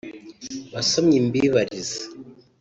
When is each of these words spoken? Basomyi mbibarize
Basomyi 0.73 1.17
mbibarize 1.27 1.99